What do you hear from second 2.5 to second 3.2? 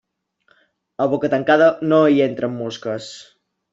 mosques.